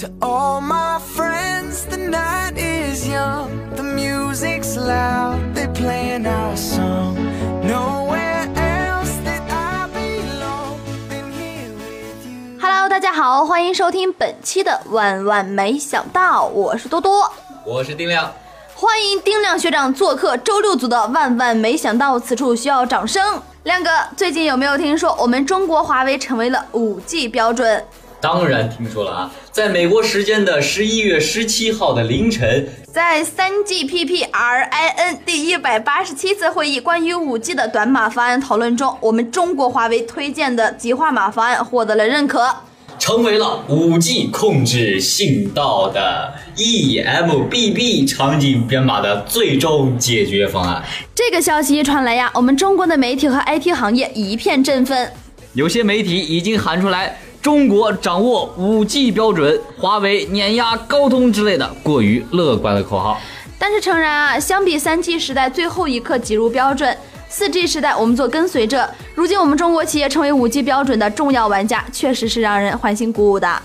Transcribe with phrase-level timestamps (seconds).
[0.00, 7.16] To all my friends, the night is young, the music's loud, they playing our song.
[7.62, 10.76] Nowhere else that I belong
[11.08, 12.58] than here with you.
[12.60, 17.32] Hello，大家好，欢迎收听本期的《万万没想到》，我是多多。
[17.64, 18.30] 我是丁亮，
[18.74, 23.40] 欢迎丁亮学长做客周六组的《万万没想到》，此处需要掌声。
[23.62, 27.82] 亮哥，最近有没有听说我们中国华为成为了 5G 标准？
[28.20, 42.54] 当然听说了啊，在美国时间的十一月十七号的凌晨，在三 GPPRIN 第一百八十七次会议关于五 G 的短码方案讨论中，我们中国华为推荐的极化码方案获得了认可。
[42.98, 50.82] 成为了五 G 控制信道的 E eMBB 场景编码的最终解决方案。
[51.14, 55.12] 这个消息一传来呀，我们中国的媒体和 IT 行业一片振奋。
[55.52, 63.20] 有些媒体已经喊出来“中国掌握五 G 标准，华为碾压高通”之类的过于乐观的口号。
[63.56, 73.62] 但是诚然啊，相比 3G 时代最后一刻挤入标准四 G 时代我们做跟随者，如今我们中国企业成为五 G 标准的重要玩家，确实是让人欢欣鼓舞的。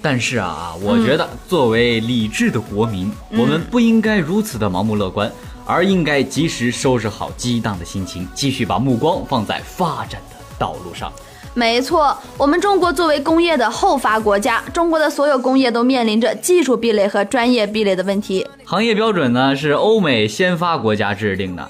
[0.00, 5.30] 但是啊，我觉得作为理智的国民，我们不应该如此的盲目乐观，
[5.66, 11.12] 而应该及时收拾好激荡的心情，继续把目光放在发展的道路上。
[11.54, 18.46] 没错，我们中国作为工业的后发国家，中国的所有工业都面临着技术壁垒和专业壁垒的问题。
[18.64, 21.68] 行业标准呢是欧美先发国家制定的，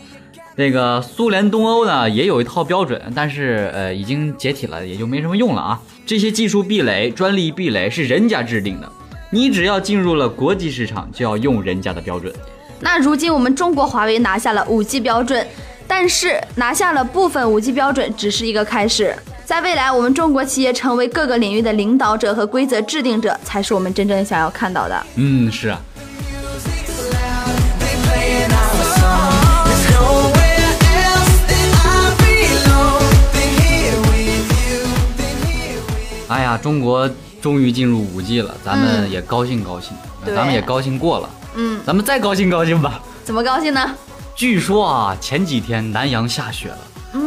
[0.57, 5.81] 那个苏联东欧呢也有一套标准，但是呃已经解体了，也就没什么用了啊。
[6.05, 8.93] 这些技术壁垒、专利壁垒是人家制定的，
[9.31, 12.31] 你只要进入了国际市场，就要用人家的标准。
[12.81, 15.47] 那如今我们中国华为拿下了 5G 标准，
[15.87, 19.15] 但是拿下了部分 5G 标准只是一个开始，
[19.49, 25.07] 在未来我们中国企业成为各个领域的领导者和规则制定者，才是我们真正想要看到的。
[25.15, 25.81] 嗯，是啊。
[36.29, 39.97] 哎呀，中国终于进入五 G 了，咱们也高兴高兴，
[40.27, 43.01] 对咱们也高兴过了，嗯，咱们再高兴高兴吧。
[43.25, 43.95] 怎么高兴呢？
[44.37, 46.79] 据说啊，前几天南阳下雪了，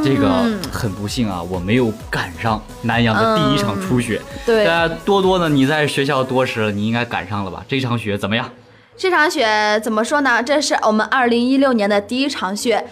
[0.03, 4.22] 这个嗯很不幸啊，我没有赶上南阳的第一场初雪。
[4.46, 7.64] 对，呃，多多呢，你在学校多时了，你应该赶上了吧？
[7.68, 8.50] 这场雪怎么样？
[8.97, 10.44] 这场雪怎么说呢？
[10.44, 12.86] 这是我们二零一六年的第一场雪。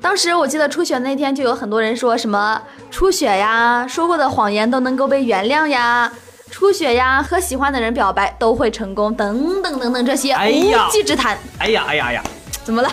[0.00, 6.12] 当时我记得初雪那天就有很多人说什么初雪呀，说过的谎言都能够被原谅呀，
[6.50, 11.36] 初雪呀，和喜欢的人表白都会成功，等等等等这些无稽之谈。
[11.58, 12.22] 哎呀哎呀哎呀，
[12.62, 12.88] 怎么了？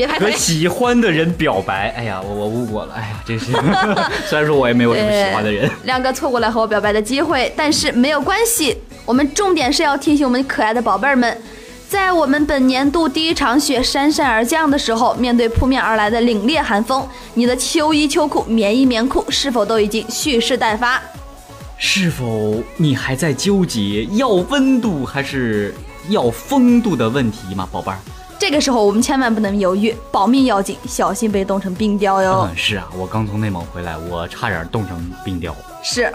[0.00, 0.30] 别拍和。
[0.30, 3.52] 喜欢的人表白，哎呀，我我误过了，哎呀，真是。
[4.26, 8.78] 虽然说我也没有什么喜欢的人，亮哥错过了和我表白的机会，但是没有关系。
[9.04, 11.36] 我们重点是要提醒我们可爱的宝贝儿们，
[11.86, 21.02] 在我们本年度第一场雪姗姗而降的时候，面对扑面而来的凛冽寒风，你的秋衣秋裤、棉衣棉裤是否都已经蓄势待发？
[21.76, 25.74] 是否你还在纠结要温度还是
[26.08, 27.98] 要风度的问题吗，宝贝儿？
[28.40, 32.48] 这个时候我们千万不能犹豫，保命要紧，小心被冻成冰雕哟。
[32.50, 35.54] 嗯，是啊，我刚从内蒙回来，我差点冻成冰雕。
[35.82, 36.10] 是，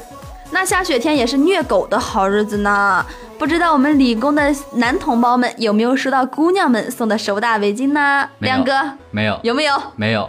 [0.49, 3.05] 那下雪天也是虐狗的好日子呢。
[3.37, 8.27] 不知道我们理工的男同胞们有没有收到姑娘们送的手打围巾呢？
[8.39, 8.73] 亮哥
[9.11, 9.79] 没有，有没有？
[9.95, 10.27] 没有，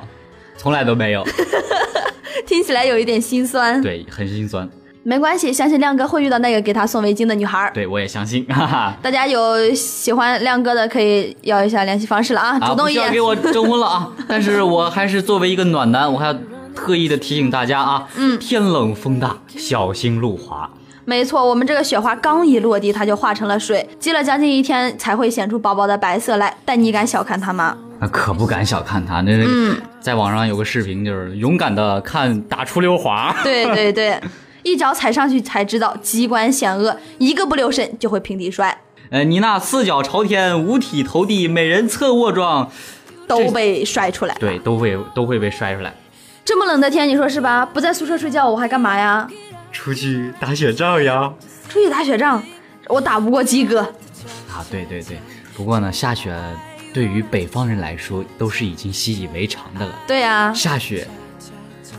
[0.59, 1.25] 从来都没有。
[2.47, 3.81] 听起来有一点心酸。
[3.81, 4.69] 对，很心酸。
[5.07, 7.71] 没关系，相信亮哥会遇到那个给他送围巾的女孩儿。
[7.73, 8.93] 对，我也相信，哈哈。
[9.01, 13.41] 大家有喜欢亮哥的，可以要一下联系方式了啊，啊，主动一点不要给。
[13.45, 14.11] 我征婚了啊！
[14.27, 16.35] 但是我还是作为一个暖男，我还要
[16.75, 20.69] 特意的提醒大家啊，嗯，天冷风大，小心路滑。
[21.05, 26.53] 没错，我们这个雪花刚一落地，它就化成了水，积了将近一天才会显出薄薄的白色来。
[26.65, 27.79] 但你敢小看它吗？
[28.01, 33.33] 那可不敢小看它，那、嗯在网上有个视频，就是勇敢的看打出溜滑。
[33.45, 34.21] 对对对，
[34.67, 38.77] 一脚踩上去才知道机关险恶，一个不留神就会平地摔，
[39.11, 42.69] 呃，你那四脚朝天、五体投地、美人侧卧状，
[43.29, 44.35] 都被摔出来。
[44.41, 45.95] 对，都会都会被摔出来。
[46.45, 47.65] 这么冷的天，你说是吧？
[47.65, 49.29] 不在宿舍睡觉，我还干嘛呀？
[49.71, 51.33] 出去打雪仗呀！
[51.69, 52.43] 出去打雪仗，
[52.89, 53.83] 我打不过鸡哥。
[54.51, 55.17] 啊，对对对，
[55.55, 56.37] 不过呢，下雪
[56.93, 59.95] 对于北方人来说都是已经习以为常的了。
[60.09, 61.07] 对呀、下雪，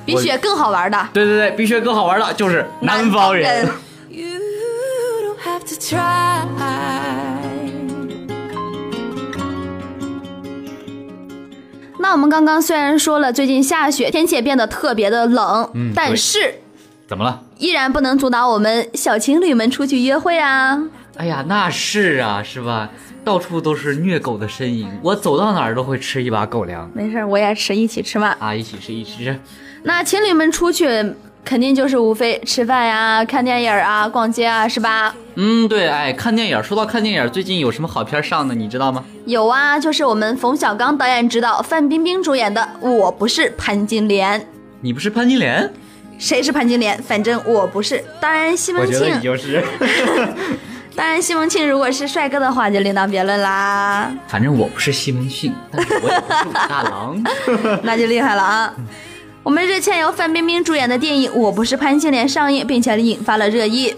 [0.07, 0.97] 比雪更好玩的。
[1.11, 3.67] 对对对，比雪更好玩的就是南方人。
[4.09, 4.39] You
[5.21, 6.45] don't have to try.
[11.99, 16.55] 那我们刚刚虽然说了最近下雪，天气也变得特别的冷，嗯但是
[17.05, 17.41] 怎么了？
[17.57, 20.81] 依然不能阻挡我们小情侣们出去约会啊。
[21.17, 22.89] 哎呀，那是啊，是吧？
[23.23, 28.35] 到处都是虐狗的身影，我走到哪儿都会吃一把狗粮没事儿，我也吃，一起吃嘛。
[28.39, 28.55] 啊！
[28.55, 29.39] 一起吃，一起吃。
[29.83, 30.87] 那情侣们出去
[31.43, 35.13] 肯定就是无非吃饭呀、看电影啊、逛街啊，是吧？
[35.35, 36.63] 嗯，对，哎，看电影。
[36.63, 39.03] 说到看电影，最近有什么好片上的，你知道吗？
[39.25, 44.39] 有啊，就是我们冯小刚导演执导、范冰冰主演的《我不是潘金莲》。
[44.79, 45.69] 你不是潘金莲？
[46.17, 46.97] 谁是潘金莲？
[47.03, 48.03] 反正我不是。
[48.21, 49.61] 当然，西门我觉得你庆，就是。
[50.97, 57.23] 当然西门庆如果是帅哥的话，就另当别论啦，反正我不是西门庆，但是我也不是武大郎。
[57.83, 58.73] 那就厉害了啊！
[59.43, 63.93] 我们日前由范冰冰主演的电影《我不是潘金莲》上映，并且引发了热议。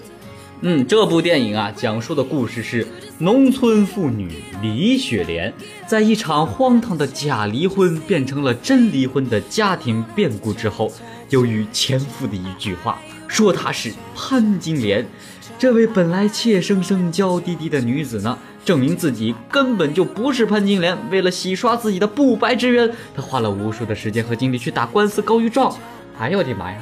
[0.59, 2.85] 嗯，这部电影啊，讲述的故事是
[3.19, 5.53] 农村妇女李雪莲
[5.87, 10.91] 在一场荒唐的假离婚变成了真离婚的家庭变故之后，
[11.29, 12.99] 由于前夫的一句话
[13.29, 15.05] 说她是潘金莲，
[15.57, 20.97] 这位本来怯生生娇滴滴的女子呢，证明自己根本就不是潘金莲。
[21.09, 25.73] 为了洗刷自己的不白之冤，她花了无数的时间和精力去打官司告御状。
[26.19, 26.77] 哎呦我的妈呀，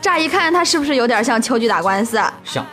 [0.00, 2.16] 乍一看，她是不是有点像秋菊打官司？
[2.16, 2.32] 啊？
[2.44, 2.64] 像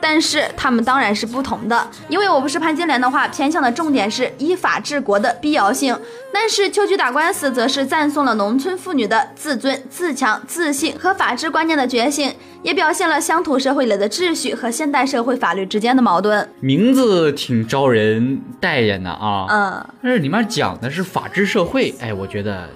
[0.00, 5.94] 但是他们当然是不同的，因为我不是潘金莲的话，偏向的重点是依法治国的必要性；
[6.32, 16.48] 但是秋菊打官司则是赞颂了农村妇女的自尊、自强、自信和法治观念的觉醒，也表现了乡土社会里的秩序和现代社会法律之间的矛盾。
[16.60, 19.46] 名字挺招人待见的啊。
[19.48, 22.68] 嗯，但是里面讲的是法治社会，哎，我觉得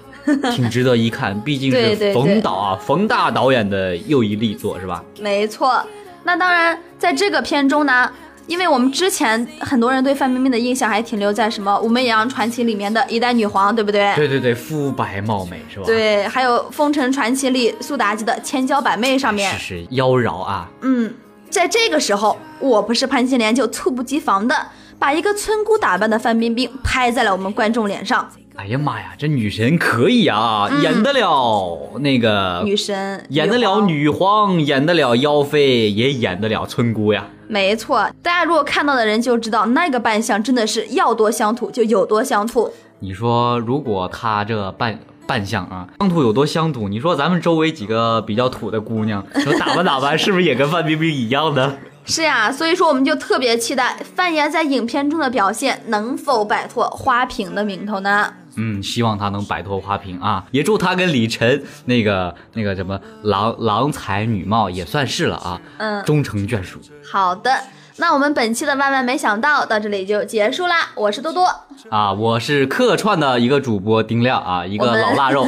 [0.51, 5.03] 挺值得一看，毕竟是对对对冯导啊，冯大导演的又一力作是吧？
[5.19, 5.81] 没错。
[6.23, 8.11] 那当然，在这个片中呢。
[8.45, 14.13] 因为我们之前很多人对范冰冰的印象还停留在什么《武媚娘传奇》里面的一代女皇，对不对？
[14.17, 20.69] 对对对，肤白貌美是吧？，对，还有《风尘传奇》里苏妲己的千娇百媚上面是，是妖娆啊。
[20.81, 21.13] 嗯，
[21.49, 24.53] 在这个时候，我不是潘金莲就猝不及防的
[24.99, 28.29] 把一个村姑打扮的范冰冰拍在了我们观众脸上。
[28.55, 37.25] 哎呀妈呀，这女神可以啊，演得了那个嗯女神演得了皇女皇，演得了妖妃，也演得了村姑呀。
[37.47, 42.71] 没错，大家如果看到的人就知道那个扮相真的是要多乡土就有多乡土。
[42.99, 46.87] 你说，如果她这扮扮相啊，乡土有多乡土？
[46.87, 51.77] 你说咱们周围几个比较土的姑娘， 说打扮打扮，是不是也跟范冰冰一样的？
[52.05, 58.31] 是呀，所以说我们就特别期待范爷在影片中的表现能否摆脱花瓶的名头呢？
[58.55, 60.45] 嗯，希望他能摆脱花瓶啊！
[60.51, 66.79] 也祝他跟李晨那个那个什么郎郎才女貌也算是了啊，嗯，终成眷属
[67.11, 67.51] 好的，
[67.97, 70.91] 那我们本期的万万没想到到这里就结束啦。
[70.95, 71.47] 我是多多，
[71.89, 72.11] 啊！
[72.13, 75.45] 我是客串的一个主播丁亮啊，一个老腊肉，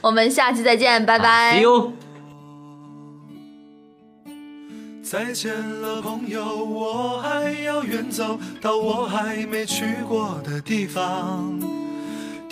[0.00, 1.62] 我们 下期再见，拜拜。
[5.02, 11.83] 再见了，朋友，我还要远走到我还没去过的地方。